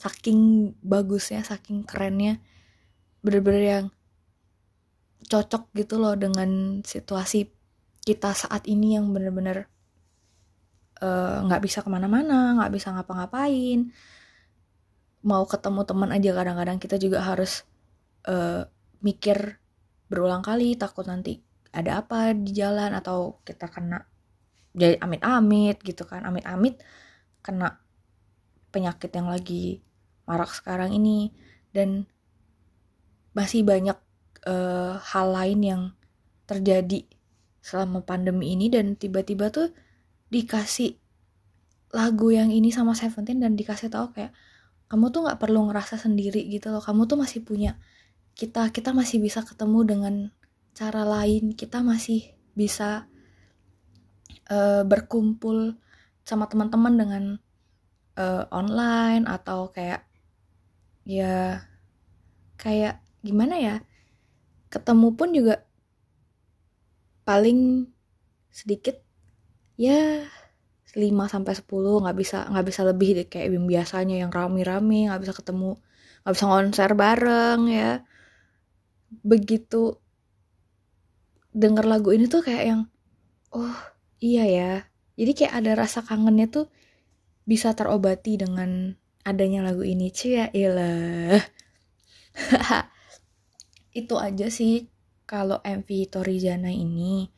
saking 0.00 0.72
bagusnya 0.80 1.44
saking 1.44 1.84
kerennya 1.84 2.40
bener-bener 3.20 3.64
yang 3.64 3.86
cocok 5.28 5.70
gitu 5.76 6.00
loh 6.00 6.16
dengan 6.16 6.80
situasi 6.82 7.52
kita 8.02 8.32
saat 8.32 8.64
ini 8.66 8.96
yang 8.96 9.12
bener-bener 9.12 9.68
nggak 11.00 11.48
-bener, 11.48 11.58
uh, 11.58 11.64
bisa 11.64 11.78
ke 11.80 11.88
mana-mana 11.88 12.60
nggak 12.60 12.72
bisa 12.76 12.92
ngapa-ngapain. 12.92 13.88
Mau 15.24 15.44
ketemu 15.44 15.80
teman 15.84 16.10
aja 16.12 16.30
kadang-kadang 16.32 16.78
kita 16.80 16.96
juga 16.96 17.24
harus 17.24 17.64
uh, 18.28 18.64
mikir 19.00 19.60
berulang 20.12 20.44
kali 20.44 20.76
takut 20.76 21.06
nanti 21.08 21.40
ada 21.70 22.02
apa 22.02 22.34
di 22.34 22.50
jalan 22.50 22.92
atau 22.96 23.40
kita 23.46 23.70
kena 23.70 24.04
jadi 24.76 25.00
amit-amit 25.02 25.82
gitu 25.82 26.04
kan. 26.06 26.24
Amit-amit 26.28 26.82
kena 27.42 27.80
penyakit 28.70 29.10
yang 29.12 29.28
lagi 29.28 29.82
marak 30.28 30.52
sekarang 30.54 30.94
ini. 30.94 31.32
Dan 31.70 32.06
masih 33.30 33.62
banyak 33.62 33.94
uh, 34.46 34.98
hal 34.98 35.26
lain 35.30 35.60
yang 35.62 35.82
terjadi 36.50 37.06
selama 37.62 38.02
pandemi 38.02 38.56
ini 38.56 38.66
dan 38.72 38.98
tiba-tiba 38.98 39.54
tuh 39.54 39.70
dikasih 40.30 40.96
lagu 41.90 42.30
yang 42.30 42.54
ini 42.54 42.70
sama 42.70 42.94
Seventeen 42.94 43.42
dan 43.42 43.58
dikasih 43.58 43.90
tahu 43.90 44.14
kayak 44.14 44.32
kamu 44.90 45.10
tuh 45.10 45.26
nggak 45.26 45.38
perlu 45.38 45.70
ngerasa 45.70 45.98
sendiri 45.98 46.46
gitu 46.50 46.70
loh. 46.70 46.82
Kamu 46.82 47.06
tuh 47.06 47.18
masih 47.18 47.42
punya 47.42 47.78
kita 48.38 48.70
kita 48.70 48.94
masih 48.94 49.18
bisa 49.20 49.42
ketemu 49.42 49.80
dengan 49.84 50.14
cara 50.72 51.02
lain 51.04 51.52
kita 51.52 51.82
masih 51.82 52.30
bisa 52.54 53.10
uh, 54.48 54.82
berkumpul 54.86 55.76
sama 56.24 56.46
teman-teman 56.46 56.94
dengan 56.94 57.24
uh, 58.16 58.44
online 58.54 59.26
atau 59.26 59.68
kayak 59.74 60.06
ya 61.04 61.66
kayak 62.60 63.02
gimana 63.20 63.56
ya 63.58 63.76
ketemu 64.70 65.08
pun 65.16 65.28
juga 65.34 65.66
paling 67.26 67.90
sedikit 68.48 69.02
ya 69.80 70.28
5 70.92 71.32
sampai 71.32 71.54
10 71.56 72.02
nggak 72.04 72.16
bisa 72.18 72.38
nggak 72.52 72.66
bisa 72.68 72.82
lebih 72.84 73.08
deh 73.16 73.26
kayak 73.32 73.48
biasanya 73.64 74.20
yang 74.20 74.30
rame-rame 74.34 75.08
nggak 75.08 75.22
bisa 75.24 75.32
ketemu 75.32 75.80
nggak 76.20 76.34
bisa 76.36 76.46
konser 76.52 76.90
bareng 76.92 77.60
ya. 77.70 77.90
Begitu 79.24 79.96
denger 81.50 81.84
lagu 81.88 82.12
ini 82.12 82.28
tuh 82.28 82.44
kayak 82.44 82.64
yang 82.68 82.82
oh 83.56 83.76
iya 84.20 84.44
ya. 84.44 84.72
Jadi 85.16 85.32
kayak 85.32 85.54
ada 85.64 85.72
rasa 85.78 86.04
kangennya 86.04 86.52
tuh 86.52 86.66
bisa 87.48 87.72
terobati 87.72 88.36
dengan 88.36 88.92
adanya 89.24 89.64
lagu 89.64 89.80
ini. 89.86 90.12
Cia 90.12 90.52
ilah. 90.52 91.40
Itu 94.00 94.20
aja 94.20 94.46
sih 94.52 94.86
kalau 95.24 95.62
MV 95.64 95.88
Torijana 96.12 96.68
ini. 96.68 97.30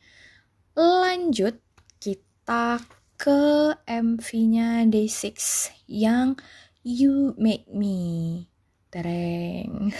Lanjut 0.73 1.62
kita 2.43 2.83
ke 3.15 3.71
MV-nya 3.87 4.83
Day6 4.91 5.31
yang 5.87 6.35
You 6.83 7.31
Make 7.39 7.71
Me. 7.71 8.43
Tereng. 8.91 9.95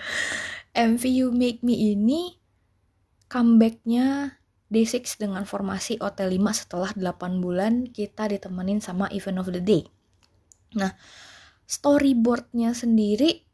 MV 0.72 1.02
You 1.04 1.36
Make 1.36 1.60
Me 1.60 1.76
ini 1.92 2.32
comebacknya 3.28 4.40
Day6 4.72 5.20
dengan 5.20 5.44
formasi 5.44 6.00
OT5 6.00 6.40
setelah 6.56 6.96
8 6.96 7.44
bulan 7.44 7.84
kita 7.92 8.24
ditemenin 8.32 8.80
sama 8.80 9.12
Event 9.12 9.44
of 9.44 9.52
the 9.52 9.60
Day. 9.60 9.84
Nah 10.80 10.96
storyboardnya 11.68 12.72
sendiri 12.72 13.44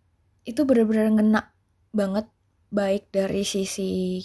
itu 0.47 0.63
benar-benar 0.63 1.11
ngena 1.11 1.43
banget 1.91 2.31
baik 2.71 3.11
dari 3.11 3.43
sisi 3.43 4.23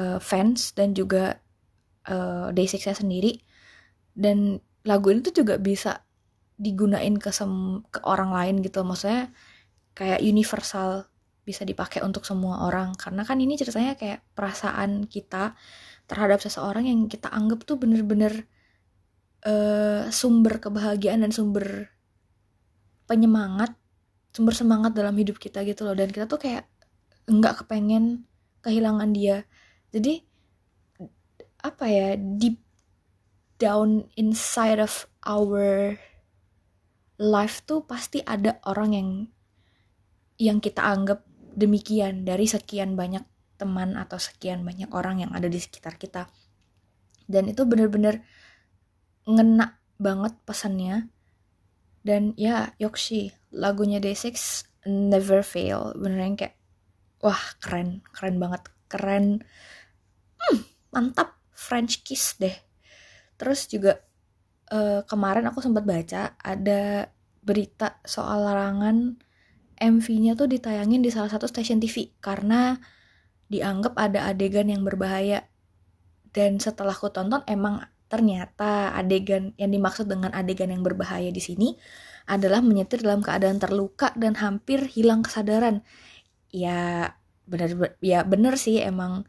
uh, 0.00 0.16
fans 0.16 0.72
dan 0.72 0.96
juga 0.96 1.41
uh, 2.08 2.48
Day6 2.54 3.02
sendiri. 3.04 3.38
Dan 4.12 4.58
lagu 4.86 5.10
ini 5.12 5.20
tuh 5.22 5.44
juga 5.44 5.56
bisa 5.58 6.02
digunain 6.58 7.16
ke 7.18 7.30
sem 7.34 7.82
ke 7.90 8.00
orang 8.06 8.30
lain 8.30 8.54
gitu. 8.62 8.82
Maksudnya 8.86 9.30
kayak 9.92 10.22
universal 10.22 11.06
bisa 11.42 11.66
dipakai 11.66 12.00
untuk 12.06 12.22
semua 12.22 12.66
orang. 12.66 12.94
Karena 12.94 13.26
kan 13.26 13.38
ini 13.42 13.58
ceritanya 13.58 13.98
kayak 13.98 14.22
perasaan 14.34 15.10
kita 15.10 15.58
terhadap 16.06 16.38
seseorang 16.42 16.86
yang 16.86 17.10
kita 17.10 17.30
anggap 17.30 17.64
tuh 17.66 17.78
bener-bener 17.78 18.46
uh, 19.46 20.06
sumber 20.10 20.62
kebahagiaan 20.62 21.22
dan 21.26 21.32
sumber 21.34 21.90
penyemangat 23.10 23.74
sumber 24.32 24.56
semangat 24.56 24.96
dalam 24.96 25.12
hidup 25.14 25.36
kita 25.36 25.60
gitu 25.62 25.84
loh. 25.84 25.92
Dan 25.92 26.08
kita 26.08 26.24
tuh 26.26 26.40
kayak 26.40 26.64
nggak 27.28 27.64
kepengen 27.64 28.26
kehilangan 28.64 29.10
dia. 29.12 29.44
Jadi 29.92 30.24
apa 31.62 31.84
ya 31.86 32.18
deep 32.18 32.58
down 33.62 34.10
inside 34.18 34.82
of 34.82 35.06
our 35.22 35.94
life 37.22 37.62
tuh 37.62 37.86
pasti 37.86 38.18
ada 38.26 38.58
orang 38.66 38.90
yang 38.90 39.10
yang 40.42 40.58
kita 40.58 40.82
anggap 40.82 41.22
demikian 41.54 42.26
dari 42.26 42.50
sekian 42.50 42.98
banyak 42.98 43.22
teman 43.54 43.94
atau 43.94 44.18
sekian 44.18 44.66
banyak 44.66 44.90
orang 44.90 45.22
yang 45.22 45.30
ada 45.30 45.46
di 45.46 45.62
sekitar 45.62 45.94
kita. 45.94 46.26
Dan 47.30 47.46
itu 47.46 47.62
bener-bener 47.62 48.26
ngena 49.22 49.78
banget 50.02 50.34
pesannya. 50.42 51.06
Dan 52.02 52.34
ya 52.34 52.74
Yoksi 52.82 53.30
lagunya 53.54 54.02
Day6 54.02 54.66
never 54.90 55.46
fail. 55.46 55.94
Beneran 55.94 56.34
kayak 56.34 56.58
wah 57.22 57.54
keren 57.62 58.02
keren 58.10 58.42
banget 58.42 58.66
keren. 58.90 59.46
Hmm, 60.42 60.58
mantap 60.90 61.38
French 61.62 62.02
kiss 62.02 62.34
deh 62.42 62.54
terus 63.38 63.70
juga 63.70 64.02
uh, 64.74 65.06
kemarin 65.06 65.46
aku 65.46 65.62
sempat 65.62 65.86
baca 65.86 66.34
ada 66.42 67.06
berita 67.42 67.98
soal 68.06 68.46
larangan 68.46 69.18
MV-nya 69.82 70.38
tuh 70.38 70.46
ditayangin 70.46 71.02
di 71.02 71.10
salah 71.10 71.26
satu 71.26 71.50
stasiun 71.50 71.82
TV 71.82 72.14
karena 72.22 72.78
dianggap 73.50 73.98
ada 73.98 74.30
adegan 74.30 74.70
yang 74.70 74.86
berbahaya. 74.86 75.50
Dan 76.30 76.62
setelah 76.62 76.94
aku 76.94 77.10
tonton 77.10 77.42
emang 77.50 77.82
ternyata 78.06 78.94
adegan 78.94 79.52
yang 79.58 79.74
dimaksud 79.74 80.06
dengan 80.06 80.30
adegan 80.32 80.70
yang 80.70 80.86
berbahaya 80.86 81.34
di 81.34 81.42
sini 81.42 81.74
adalah 82.30 82.62
menyetir 82.62 83.02
dalam 83.02 83.20
keadaan 83.20 83.58
terluka 83.58 84.14
dan 84.14 84.38
hampir 84.38 84.86
hilang 84.86 85.26
kesadaran. 85.26 85.82
Ya 86.54 87.12
benar 87.42 87.98
ya 87.98 88.22
benar 88.22 88.54
sih 88.54 88.78
emang 88.78 89.26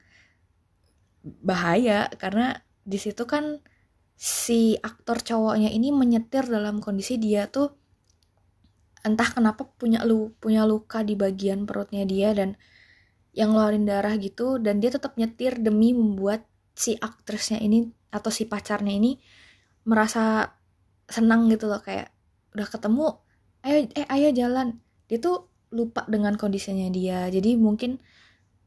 bahaya 1.24 2.12
karena 2.20 2.60
di 2.84 3.00
situ 3.00 3.24
kan 3.24 3.64
si 4.14 4.76
aktor 4.80 5.24
cowoknya 5.24 5.72
ini 5.72 5.90
menyetir 5.96 6.46
dalam 6.46 6.84
kondisi 6.84 7.16
dia 7.16 7.48
tuh 7.48 7.72
entah 9.04 9.28
kenapa 9.32 9.68
punya 9.68 10.04
lu 10.08 10.32
punya 10.40 10.64
luka 10.64 11.04
di 11.04 11.16
bagian 11.16 11.68
perutnya 11.68 12.04
dia 12.08 12.32
dan 12.32 12.56
yang 13.34 13.52
ngeluarin 13.52 13.88
darah 13.88 14.16
gitu 14.20 14.62
dan 14.62 14.80
dia 14.80 14.94
tetap 14.94 15.16
nyetir 15.18 15.60
demi 15.60 15.92
membuat 15.92 16.46
si 16.76 16.96
aktrisnya 17.00 17.60
ini 17.60 17.90
atau 18.14 18.30
si 18.30 18.46
pacarnya 18.46 18.94
ini 18.94 19.18
merasa 19.90 20.54
senang 21.10 21.50
gitu 21.52 21.68
loh 21.68 21.82
kayak 21.82 22.14
udah 22.54 22.68
ketemu 22.70 23.08
ayo 23.64 23.88
eh 23.96 24.08
ayo 24.12 24.30
jalan. 24.36 24.78
Dia 25.08 25.18
tuh 25.24 25.48
lupa 25.74 26.06
dengan 26.06 26.36
kondisinya 26.36 26.88
dia. 26.92 27.28
Jadi 27.32 27.56
mungkin 27.58 27.98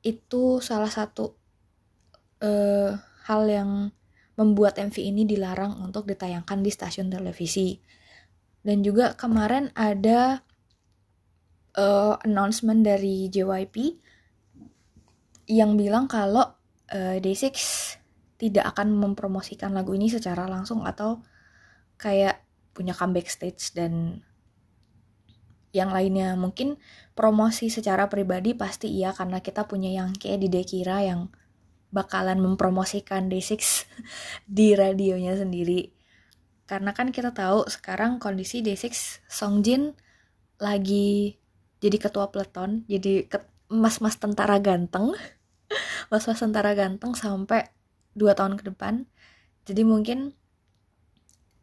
itu 0.02 0.58
salah 0.64 0.90
satu 0.90 1.36
uh, 2.43 2.97
hal 3.26 3.43
yang 3.49 3.71
membuat 4.37 4.76
MV 4.76 4.97
ini 5.00 5.25
dilarang 5.25 5.81
untuk 5.81 6.05
ditayangkan 6.05 6.61
di 6.61 6.71
stasiun 6.71 7.09
televisi. 7.09 7.81
Dan 8.61 8.83
juga 8.85 9.14
kemarin 9.14 9.73
ada 9.73 10.45
uh, 11.78 12.14
announcement 12.26 12.83
dari 12.85 13.31
JYP 13.33 13.97
yang 15.47 15.78
bilang 15.78 16.11
kalau 16.11 16.59
uh, 16.90 17.16
Day6 17.23 17.55
tidak 18.37 18.76
akan 18.76 18.93
mempromosikan 18.93 19.73
lagu 19.73 19.97
ini 19.97 20.12
secara 20.12 20.45
langsung 20.45 20.85
atau 20.85 21.25
kayak 21.97 22.45
punya 22.76 22.93
comeback 22.93 23.33
stage 23.33 23.73
dan 23.73 24.21
yang 25.73 25.88
lainnya. 25.95 26.37
Mungkin 26.37 26.76
promosi 27.16 27.73
secara 27.73 28.12
pribadi 28.12 28.52
pasti 28.52 28.93
iya 28.93 29.16
karena 29.16 29.40
kita 29.40 29.64
punya 29.64 29.88
yang 29.88 30.12
kayak 30.12 30.45
di 30.45 30.49
Dekira 30.52 31.00
yang 31.00 31.33
bakalan 31.95 32.43
mempromosikan 32.43 33.31
Day6 33.31 33.87
di 34.57 34.75
radionya 34.75 35.38
sendiri 35.38 35.97
karena 36.66 36.90
kan 36.90 37.14
kita 37.14 37.31
tahu 37.31 37.71
sekarang 37.71 38.19
kondisi 38.19 38.59
Day6 38.59 39.23
Songjin 39.31 39.95
lagi 40.59 41.38
jadi 41.78 41.97
ketua 42.02 42.35
peleton, 42.35 42.83
jadi 42.90 43.31
mas-mas 43.71 44.19
tentara 44.19 44.59
ganteng. 44.59 45.14
mas-mas 46.11 46.43
tentara 46.43 46.75
ganteng 46.75 47.14
sampai 47.14 47.71
2 48.19 48.35
tahun 48.35 48.59
ke 48.59 48.75
depan. 48.75 49.07
Jadi 49.62 49.83
mungkin 49.87 50.35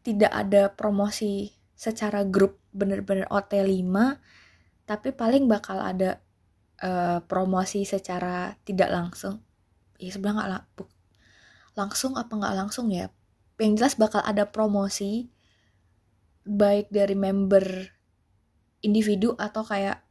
tidak 0.04 0.32
ada 0.32 0.72
promosi 0.72 1.52
secara 1.76 2.24
grup 2.24 2.60
bener-bener 2.72 3.28
OT5 3.28 3.88
tapi 4.84 5.16
paling 5.16 5.48
bakal 5.48 5.80
ada 5.80 6.20
uh, 6.84 7.24
promosi 7.24 7.88
secara 7.88 8.52
tidak 8.68 8.92
langsung 8.92 9.40
ya 9.98 10.10
sebenarnya 10.10 10.38
nggak 10.40 10.52
langsung 11.74 12.14
apa 12.14 12.32
nggak 12.32 12.56
langsung 12.56 12.90
ya 12.90 13.10
yang 13.58 13.78
jelas 13.78 13.94
bakal 13.94 14.22
ada 14.22 14.46
promosi 14.50 15.30
baik 16.44 16.90
dari 16.90 17.16
member 17.16 17.64
individu 18.84 19.32
atau 19.40 19.64
kayak 19.64 20.04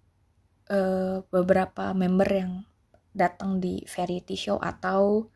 uh, 0.73 1.21
beberapa 1.29 1.93
member 1.93 2.29
yang 2.31 2.53
datang 3.13 3.61
di 3.61 3.85
variety 3.85 4.33
show 4.33 4.57
atau 4.57 5.29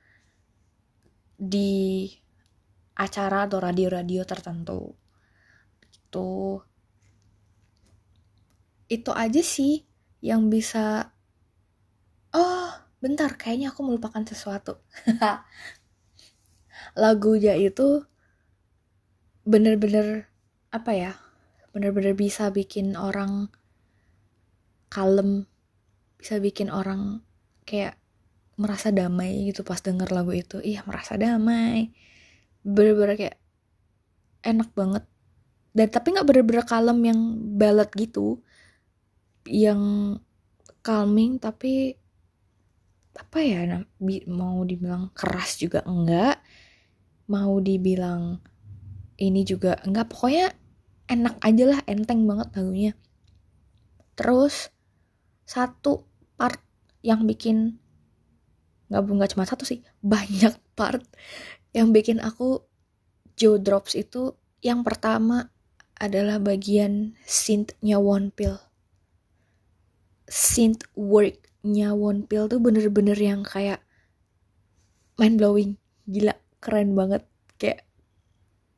di 1.37 2.09
acara 2.97 3.45
atau 3.45 3.61
radio-radio 3.61 4.25
tertentu. 4.25 4.97
Itu 5.93 6.57
itu 8.89 9.11
aja 9.13 9.43
sih 9.43 9.85
yang 10.23 10.49
bisa 10.49 11.13
oh 12.33 12.71
bentar 12.97 13.37
kayaknya 13.37 13.73
aku 13.73 13.85
melupakan 13.85 14.23
sesuatu. 14.25 14.81
Lagunya 17.01 17.53
itu 17.57 18.05
bener-bener 19.47 20.27
apa 20.75 20.91
ya 20.91 21.13
bener-bener 21.71 22.11
bisa 22.17 22.51
bikin 22.51 22.99
orang 22.99 23.47
kalem 24.91 25.47
bisa 26.19 26.41
bikin 26.41 26.67
orang 26.67 27.23
kayak 27.63 27.95
merasa 28.57 28.89
damai 28.89 29.45
gitu 29.45 29.61
pas 29.61 29.79
denger 29.79 30.09
lagu 30.09 30.33
itu. 30.33 30.57
Iya 30.59 30.81
merasa 30.89 31.13
damai. 31.15 31.93
Bener-bener 32.65 33.13
kayak 33.13 33.37
enak 34.41 34.73
banget. 34.73 35.05
Dan 35.77 35.87
tapi 35.93 36.17
nggak 36.17 36.25
bener-bener 36.25 36.65
kalem 36.65 36.99
yang 37.05 37.19
ballad 37.53 37.93
gitu 37.93 38.41
yang 39.45 40.17
calming 40.81 41.37
tapi 41.37 41.95
apa 43.17 43.41
ya 43.41 43.81
mau 44.29 44.61
dibilang 44.61 45.09
keras 45.17 45.57
juga 45.57 45.81
enggak 45.83 46.37
mau 47.27 47.59
dibilang 47.59 48.39
ini 49.17 49.41
juga 49.43 49.75
enggak 49.83 50.13
pokoknya 50.13 50.53
enak 51.07 51.35
aja 51.41 51.63
lah 51.65 51.79
enteng 51.87 52.27
banget 52.27 52.47
lagunya. 52.55 52.93
Terus 54.13 54.71
satu 55.47 56.03
part 56.35 56.59
yang 57.01 57.23
bikin 57.23 57.79
nggak 58.87 59.03
nggak 59.03 59.31
cuma 59.35 59.43
satu 59.47 59.63
sih 59.67 59.83
banyak 60.03 60.55
part 60.75 61.03
yang 61.75 61.91
bikin 61.91 62.19
aku 62.23 62.63
Joe 63.37 63.59
Drops 63.59 63.95
itu 63.95 64.35
yang 64.63 64.81
pertama 64.81 65.51
adalah 65.97 66.37
bagian 66.37 67.17
synth-nya 67.25 67.97
One 67.97 68.29
Pill 68.33 68.57
synth 70.27 70.83
work-nya 70.93 71.46
One 71.65 72.25
Pill 72.27 72.45
tuh 72.51 72.61
bener-bener 72.61 73.17
yang 73.17 73.41
kayak 73.41 73.81
mind 75.17 75.41
blowing 75.41 75.71
gila 76.05 76.37
keren 76.61 76.93
banget. 76.93 77.25
Kayak 77.57 77.87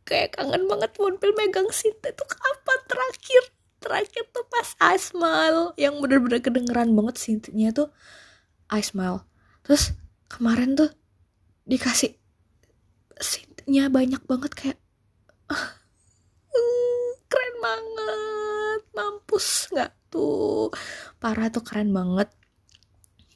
kayak 0.08 0.34
kangen 0.34 0.65
banget 0.65 0.92
Monpil 0.98 1.32
megang 1.38 1.70
Sinta 1.70 2.10
itu 2.10 2.26
kapan 2.26 2.80
terakhir? 2.89 3.44
Terakhir 3.80 4.24
tuh 4.34 4.46
pas 4.50 4.70
I 4.82 4.98
Smile 5.00 5.72
yang 5.80 6.02
bener-bener 6.04 6.44
kedengeran 6.44 6.92
banget 6.98 7.15
Sintanya 7.15 7.72
tuh 7.72 7.88
I 8.68 8.84
Smile 8.84 9.24
terus 9.63 9.96
kemarin 10.28 10.76
tuh 10.76 10.92
dikasih 11.63 12.18
Sintanya 13.22 13.88
banyak 13.88 14.20
banget 14.26 14.52
kayak 14.56 14.80
uh, 15.52 15.76
keren 17.28 17.56
banget. 17.60 18.82
Mampus 18.96 19.70
nggak 19.72 19.92
tuh? 20.12 20.74
Parah 21.22 21.52
tuh 21.54 21.63
keren 21.63 21.92
banget 21.92 22.32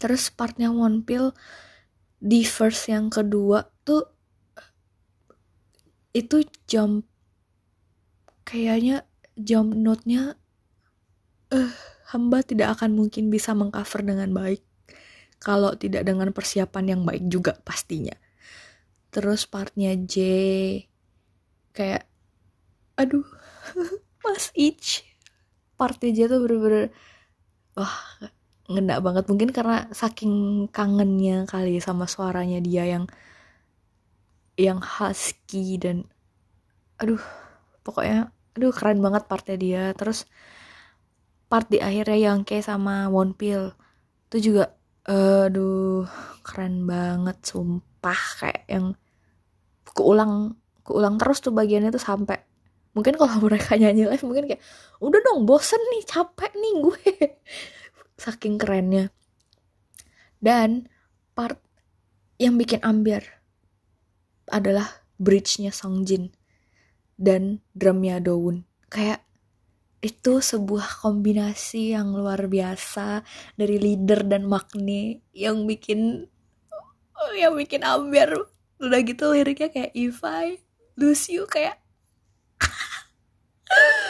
terus 0.03 0.27
partnya 0.27 0.67
One 0.67 0.99
Pill 1.07 1.31
di 2.19 2.43
verse 2.43 2.91
yang 2.91 3.07
kedua 3.07 3.63
tuh 3.87 4.03
itu 6.11 6.43
jam 6.67 7.07
kayaknya 8.43 9.07
jam 9.39 9.71
note-nya 9.71 10.35
eh 11.55 11.55
uh, 11.55 11.71
hamba 12.11 12.43
tidak 12.43 12.75
akan 12.75 12.99
mungkin 12.99 13.31
bisa 13.31 13.55
mengcover 13.55 14.03
dengan 14.03 14.35
baik 14.35 14.59
kalau 15.39 15.71
tidak 15.79 16.03
dengan 16.03 16.35
persiapan 16.35 16.99
yang 16.99 17.01
baik 17.07 17.23
juga 17.31 17.55
pastinya. 17.63 18.13
Terus 19.07 19.47
partnya 19.47 19.95
J 19.95 20.15
kayak 21.71 22.03
aduh 22.99 23.25
Mas 24.23 24.51
Ich 24.51 25.07
partnya 25.79 26.11
J 26.11 26.19
tuh 26.27 26.43
bener-bener 26.43 26.91
wah 27.73 27.95
ngena 28.71 28.99
banget. 29.05 29.23
Mungkin 29.31 29.49
karena 29.55 29.87
saking 29.91 30.33
kangennya 30.75 31.43
kali 31.51 31.79
sama 31.83 32.05
suaranya 32.07 32.59
dia 32.63 32.83
yang 32.87 33.05
yang 34.57 34.79
husky 34.79 35.81
dan 35.81 36.05
aduh 37.01 37.21
pokoknya 37.85 38.29
aduh 38.55 38.71
keren 38.75 38.99
banget 39.05 39.23
partnya 39.31 39.55
dia. 39.59 39.83
Terus 39.99 40.25
part 41.51 41.67
di 41.69 41.77
akhirnya 41.77 42.17
yang 42.33 42.39
kayak 42.47 42.65
sama 42.65 43.07
One 43.13 43.33
Pill 43.37 43.73
itu 44.29 44.49
juga 44.51 44.73
aduh 45.03 46.07
keren 46.47 46.87
banget 46.87 47.37
sumpah 47.43 48.21
kayak 48.39 48.63
yang 48.71 48.85
keulang 49.93 50.55
keulang 50.87 51.15
terus 51.21 51.39
tuh 51.43 51.53
bagiannya 51.53 51.91
tuh 51.93 52.01
sampai 52.01 52.39
mungkin 52.95 53.13
kalau 53.19 53.35
mereka 53.45 53.75
nyanyi 53.77 54.07
live 54.09 54.25
mungkin 54.25 54.45
kayak 54.49 54.61
udah 55.03 55.19
dong 55.21 55.45
bosen 55.45 55.81
nih 55.93 56.03
capek 56.07 56.51
nih 56.55 56.73
gue 56.81 57.03
saking 58.23 58.55
kerennya. 58.55 59.11
Dan 60.39 60.87
part 61.35 61.59
yang 62.39 62.55
bikin 62.55 62.79
ambiar 62.79 63.43
adalah 64.47 65.03
bridge-nya 65.19 65.71
Songjin 65.71 66.31
dan 67.15 67.63
drumnya 67.71 68.19
Dowoon 68.19 68.67
kayak 68.91 69.23
itu 70.03 70.43
sebuah 70.43 70.99
kombinasi 70.99 71.95
yang 71.95 72.11
luar 72.11 72.51
biasa 72.51 73.23
dari 73.55 73.79
leader 73.79 74.27
dan 74.27 74.43
Magne 74.43 75.23
yang 75.31 75.63
bikin 75.63 76.27
yang 77.39 77.55
bikin 77.55 77.87
ambiar. 77.87 78.35
Udah 78.83 78.99
gitu 78.99 79.31
liriknya 79.31 79.71
kayak 79.71 79.95
if 79.95 80.19
I 80.27 80.59
lose 80.99 81.31
you 81.31 81.47
kayak 81.47 81.79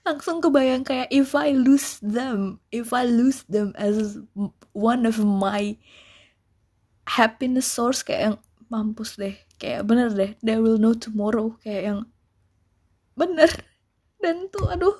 langsung 0.00 0.40
kebayang 0.40 0.82
kayak 0.82 1.12
if 1.12 1.36
I 1.36 1.52
lose 1.52 2.00
them 2.00 2.58
if 2.72 2.90
I 2.96 3.04
lose 3.04 3.44
them 3.46 3.76
as 3.76 4.16
one 4.72 5.04
of 5.04 5.20
my 5.20 5.76
happiness 7.10 7.66
source 7.66 8.06
kayak 8.06 8.22
yang 8.32 8.36
mampus 8.70 9.18
deh. 9.18 9.34
Kayak 9.58 9.84
bener 9.84 10.08
deh 10.14 10.38
they 10.40 10.56
will 10.56 10.78
know 10.78 10.94
tomorrow. 10.94 11.58
Kayak 11.60 11.82
yang 11.84 12.00
bener. 13.18 13.50
Dan 14.22 14.46
tuh 14.48 14.70
aduh. 14.70 14.96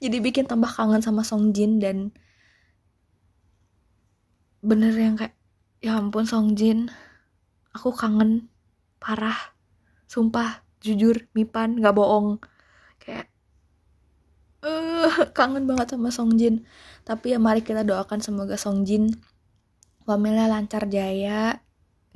Jadi 0.00 0.22
bikin 0.22 0.48
tambah 0.48 0.70
kangen 0.70 1.04
sama 1.04 1.20
Song 1.20 1.52
Jin 1.52 1.76
dan 1.76 2.08
bener 4.64 4.96
yang 4.96 5.12
kayak 5.12 5.36
ya 5.84 6.00
ampun 6.00 6.24
Song 6.24 6.56
Jin. 6.56 6.88
Aku 7.76 7.92
kangen 7.92 8.48
parah. 8.96 9.36
Sumpah 10.08 10.64
jujur 10.80 11.28
Mipan 11.36 11.76
nggak 11.76 11.92
bohong. 11.92 12.40
Kayak 12.96 13.28
uh, 14.64 15.28
kangen 15.36 15.64
banget 15.68 15.94
sama 15.94 16.10
Song 16.10 16.34
Jin. 16.38 16.64
Tapi 17.06 17.34
ya 17.34 17.38
mari 17.40 17.62
kita 17.62 17.82
doakan 17.84 18.20
semoga 18.22 18.58
Song 18.58 18.82
Jin 18.86 19.12
wamilnya 20.08 20.48
lancar 20.48 20.88
jaya 20.88 21.60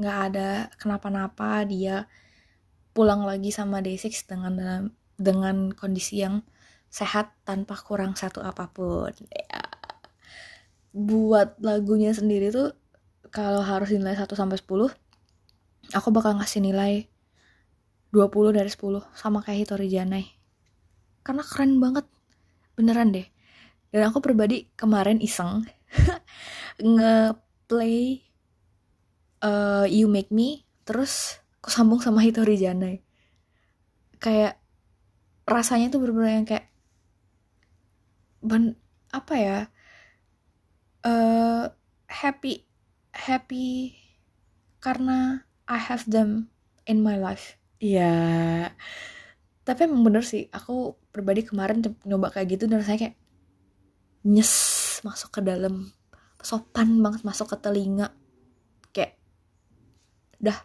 nggak 0.01 0.19
ada 0.33 0.73
kenapa-napa 0.81 1.61
dia 1.69 2.09
pulang 2.97 3.29
lagi 3.29 3.53
sama 3.53 3.85
Day6 3.85 4.25
dengan 4.25 4.89
dengan 5.21 5.77
kondisi 5.77 6.25
yang 6.25 6.41
sehat 6.89 7.37
tanpa 7.45 7.77
kurang 7.77 8.17
satu 8.17 8.41
apa 8.41 8.69
pun. 8.73 9.13
Ya. 9.29 9.61
Buat 10.93 11.61
lagunya 11.61 12.13
sendiri 12.13 12.53
tuh 12.53 12.73
kalau 13.33 13.65
harus 13.65 13.93
nilai 13.93 14.13
1 14.13 14.29
sampai 14.29 14.61
10 14.61 14.93
aku 15.97 16.09
bakal 16.13 16.37
ngasih 16.37 16.61
nilai 16.61 17.09
20 18.13 18.57
dari 18.57 18.69
10 18.69 19.01
sama 19.17 19.41
kayak 19.41 19.65
Hitori 19.65 19.89
Janai. 19.89 20.25
Karena 21.25 21.41
keren 21.41 21.81
banget 21.81 22.05
beneran 22.75 23.13
deh. 23.13 23.27
Dan 23.93 24.09
aku 24.09 24.25
pribadi 24.25 24.69
kemarin 24.75 25.21
iseng. 25.21 25.69
Nge-play 26.81 28.25
uh, 29.45 29.85
You 29.87 30.09
Make 30.09 30.33
Me 30.33 30.65
terus 30.83 31.43
aku 31.61 31.71
sambung 31.71 32.01
sama 32.03 32.25
Hitori 32.25 32.59
Janai. 32.59 33.05
Kayak 34.23 34.59
rasanya 35.47 35.91
tuh 35.91 36.03
bener-bener 36.03 36.43
yang 36.43 36.49
kayak 36.49 36.67
ben 38.43 38.75
apa 39.15 39.35
ya 39.39 39.59
uh, 41.07 41.71
happy 42.11 42.67
happy 43.15 43.95
karena 44.83 45.47
I 45.71 45.79
have 45.79 46.07
them 46.11 46.51
in 46.87 47.07
my 47.07 47.15
life. 47.19 47.59
Ya 47.79 48.75
tapi 49.63 49.87
emang 49.87 50.03
bener 50.03 50.27
sih 50.27 50.51
aku 50.51 50.99
pribadi 51.15 51.47
kemarin 51.47 51.79
nyoba 52.03 52.35
kayak 52.35 52.59
gitu 52.59 52.67
dan 52.67 52.83
rasanya 52.83 53.11
kayak 53.11 53.17
nyes 54.27 54.53
masuk 55.07 55.31
ke 55.35 55.41
dalam 55.43 55.91
sopan 56.43 56.99
banget 56.99 57.23
masuk 57.23 57.55
ke 57.55 57.57
telinga. 57.63 58.11
Kayak 58.91 59.19
dah 60.43 60.59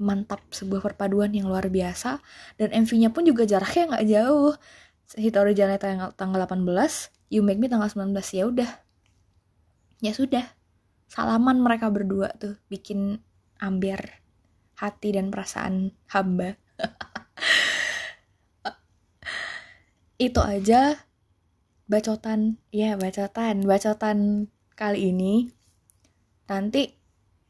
mantap 0.00 0.40
sebuah 0.52 0.80
perpaduan 0.80 1.32
yang 1.36 1.48
luar 1.48 1.68
biasa. 1.68 2.24
Dan 2.56 2.72
MV-nya 2.72 3.12
pun 3.12 3.28
juga 3.28 3.44
jaraknya 3.44 3.92
nggak 3.92 4.06
jauh. 4.08 4.52
Hitori 5.14 5.52
Janai 5.52 5.76
tanggal, 5.76 6.16
tanggal 6.16 6.48
18 6.48 6.64
You 7.28 7.44
Make 7.44 7.60
Me 7.60 7.68
tanggal 7.68 7.92
19 7.92 8.16
ya 8.32 8.44
udah. 8.48 8.70
Ya 10.00 10.12
sudah 10.16 10.44
salaman 11.14 11.60
mereka 11.60 11.92
berdua 11.92 12.32
tuh 12.34 12.58
bikin 12.72 13.20
ambiar 13.60 14.24
hati 14.74 15.14
dan 15.14 15.30
perasaan 15.30 15.94
hamba 16.10 16.58
itu 20.16 20.40
aja 20.40 21.04
bacotan 21.90 22.56
ya 22.72 22.96
bacotan 22.96 23.66
bacotan 23.66 24.48
kali 24.74 25.12
ini 25.12 25.50
nanti 26.48 26.96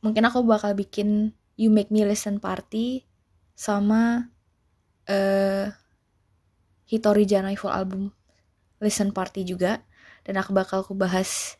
mungkin 0.02 0.26
aku 0.26 0.42
bakal 0.44 0.74
bikin 0.74 1.32
You 1.54 1.70
Make 1.70 1.94
Me 1.94 2.02
Listen 2.02 2.42
Party 2.42 3.06
sama 3.54 4.32
uh, 5.06 5.66
Hitori 6.84 7.24
Janai 7.24 7.54
full 7.54 7.72
album 7.72 8.10
listen 8.84 9.16
party 9.16 9.48
juga 9.48 9.80
dan 10.28 10.36
aku 10.36 10.52
bakal 10.52 10.84
aku 10.84 10.92
bahas 10.92 11.56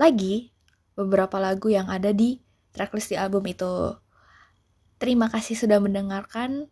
lagi 0.00 0.56
beberapa 0.96 1.36
lagu 1.36 1.68
yang 1.68 1.92
ada 1.92 2.10
di 2.16 2.40
tracklist 2.72 3.12
di 3.12 3.16
album 3.20 3.44
itu. 3.46 3.94
Terima 4.98 5.28
kasih 5.30 5.54
sudah 5.54 5.78
mendengarkan. 5.78 6.66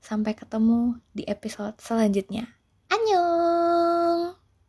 Sampai 0.00 0.32
ketemu 0.32 0.96
di 1.12 1.28
episode 1.28 1.76
selanjutnya. 1.76 2.59
안녕! 2.90 3.69